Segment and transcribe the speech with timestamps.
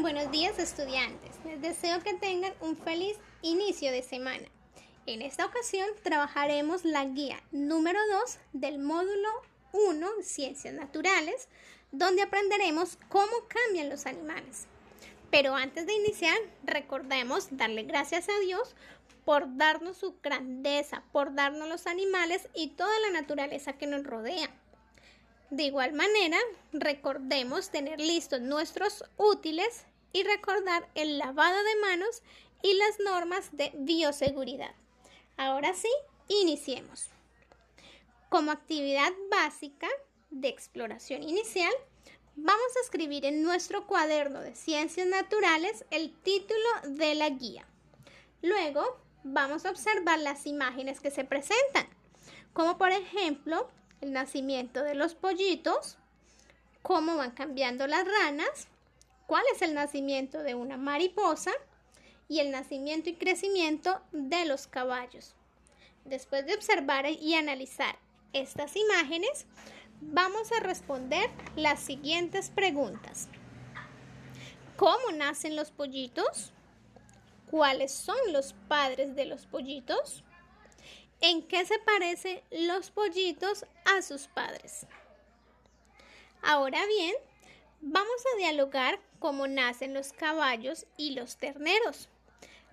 [0.00, 1.30] Buenos días estudiantes.
[1.44, 4.46] Les deseo que tengan un feliz inicio de semana.
[5.06, 9.28] En esta ocasión trabajaremos la guía número 2 del módulo
[9.72, 11.48] 1 Ciencias Naturales,
[11.92, 14.66] donde aprenderemos cómo cambian los animales.
[15.30, 18.74] Pero antes de iniciar, recordemos darle gracias a Dios
[19.24, 24.50] por darnos su grandeza, por darnos los animales y toda la naturaleza que nos rodea.
[25.54, 26.36] De igual manera,
[26.72, 32.22] recordemos tener listos nuestros útiles y recordar el lavado de manos
[32.60, 34.74] y las normas de bioseguridad.
[35.36, 35.88] Ahora sí,
[36.26, 37.08] iniciemos.
[38.30, 39.86] Como actividad básica
[40.30, 41.72] de exploración inicial,
[42.34, 47.64] vamos a escribir en nuestro cuaderno de ciencias naturales el título de la guía.
[48.42, 51.86] Luego, vamos a observar las imágenes que se presentan,
[52.52, 55.96] como por ejemplo el nacimiento de los pollitos,
[56.82, 58.68] cómo van cambiando las ranas,
[59.26, 61.52] cuál es el nacimiento de una mariposa
[62.28, 65.34] y el nacimiento y crecimiento de los caballos.
[66.04, 67.98] Después de observar y analizar
[68.32, 69.46] estas imágenes,
[70.00, 73.28] vamos a responder las siguientes preguntas.
[74.76, 76.52] ¿Cómo nacen los pollitos?
[77.50, 80.24] ¿Cuáles son los padres de los pollitos?
[81.20, 84.86] ¿En qué se parecen los pollitos a sus padres?
[86.42, 87.14] Ahora bien,
[87.80, 92.08] vamos a dialogar cómo nacen los caballos y los terneros.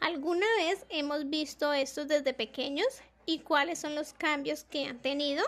[0.00, 2.86] ¿Alguna vez hemos visto estos desde pequeños
[3.24, 5.42] y cuáles son los cambios que han tenido?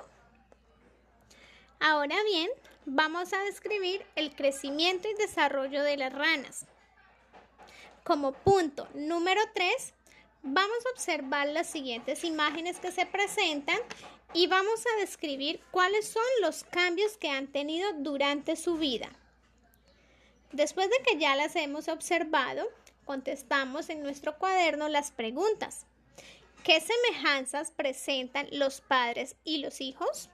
[1.78, 2.48] Ahora bien,
[2.86, 6.64] vamos a describir el crecimiento y desarrollo de las ranas.
[8.02, 9.92] Como punto número 3,
[10.48, 13.78] Vamos a observar las siguientes imágenes que se presentan
[14.32, 19.10] y vamos a describir cuáles son los cambios que han tenido durante su vida.
[20.52, 22.70] Después de que ya las hemos observado,
[23.04, 25.84] contestamos en nuestro cuaderno las preguntas.
[26.62, 30.30] ¿Qué semejanzas presentan los padres y los hijos?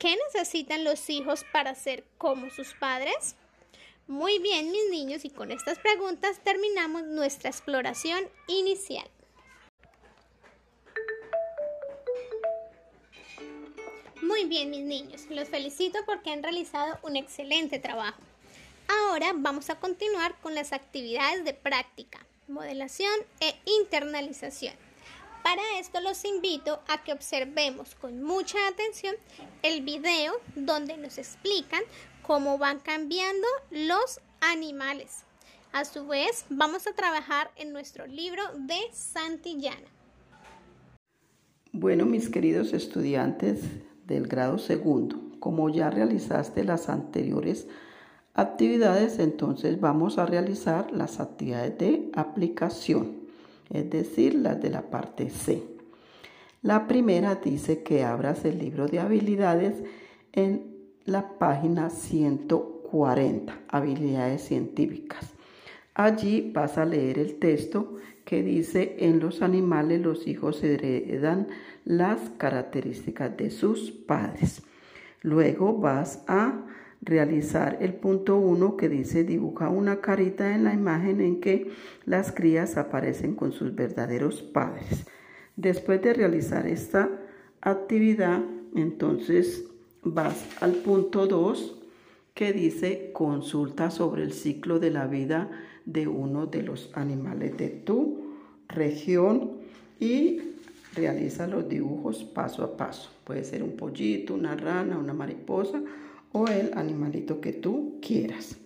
[0.00, 3.36] ¿Qué necesitan los hijos para ser como sus padres?
[4.08, 9.06] Muy bien, mis niños, y con estas preguntas terminamos nuestra exploración inicial.
[14.22, 18.22] Muy bien, mis niños, los felicito porque han realizado un excelente trabajo.
[18.88, 24.87] Ahora vamos a continuar con las actividades de práctica, modelación e internalización.
[25.48, 29.14] Para esto los invito a que observemos con mucha atención
[29.62, 31.80] el video donde nos explican
[32.20, 35.24] cómo van cambiando los animales.
[35.72, 39.88] A su vez, vamos a trabajar en nuestro libro de Santillana.
[41.72, 43.62] Bueno, mis queridos estudiantes
[44.04, 47.68] del grado segundo, como ya realizaste las anteriores
[48.34, 53.27] actividades, entonces vamos a realizar las actividades de aplicación,
[53.70, 55.62] es decir, las de la parte C.
[56.62, 59.82] La primera dice que abras el libro de habilidades
[60.32, 65.34] en la página 140, habilidades científicas.
[65.94, 71.48] Allí vas a leer el texto que dice, en los animales los hijos heredan
[71.84, 74.62] las características de sus padres.
[75.22, 76.66] Luego vas a
[77.00, 81.70] realizar el punto 1 que dice dibuja una carita en la imagen en que
[82.04, 85.06] las crías aparecen con sus verdaderos padres.
[85.56, 87.08] Después de realizar esta
[87.60, 88.42] actividad,
[88.74, 89.64] entonces
[90.02, 91.76] vas al punto 2
[92.34, 95.50] que dice consulta sobre el ciclo de la vida
[95.84, 98.36] de uno de los animales de tu
[98.68, 99.52] región
[99.98, 100.40] y
[100.94, 103.10] realiza los dibujos paso a paso.
[103.24, 105.82] Puede ser un pollito, una rana, una mariposa
[106.32, 108.56] o el animalito que tú quieras.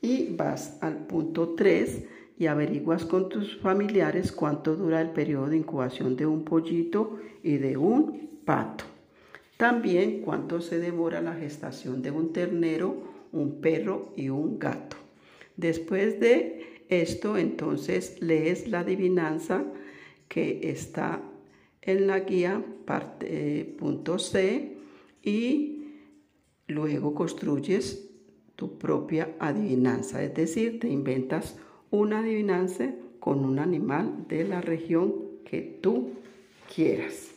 [0.00, 2.04] Y vas al punto 3
[2.38, 7.58] y averiguas con tus familiares cuánto dura el periodo de incubación de un pollito y
[7.58, 8.84] de un pato.
[9.56, 12.96] También cuánto se demora la gestación de un ternero,
[13.30, 14.96] un perro y un gato.
[15.56, 19.64] Después de esto, entonces lees la adivinanza
[20.28, 21.22] que está
[21.80, 23.26] en la guía parte,
[23.60, 24.76] eh, punto C
[25.22, 25.81] y
[26.68, 28.08] luego construyes
[28.56, 31.58] tu propia adivinanza, es decir, te inventas
[31.90, 35.14] una adivinanza con un animal de la región
[35.44, 36.10] que tú
[36.74, 37.32] quieras.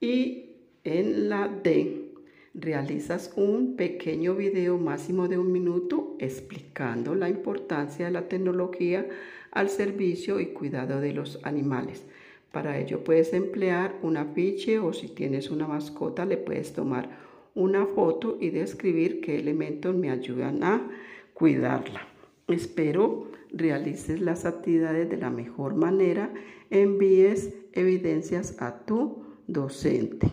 [0.00, 0.50] Y
[0.84, 2.12] en la D
[2.54, 9.06] realizas un pequeño video máximo de un minuto explicando la importancia de la tecnología
[9.50, 12.04] al servicio y cuidado de los animales.
[12.50, 17.08] Para ello puedes emplear un afiche o si tienes una mascota le puedes tomar
[17.54, 20.90] una foto y describir qué elementos me ayudan a
[21.34, 22.08] cuidarla.
[22.48, 26.32] Espero realices las actividades de la mejor manera,
[26.70, 30.32] envíes evidencias a tu docente.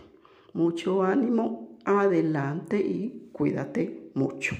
[0.52, 4.56] Mucho ánimo, adelante y cuídate mucho.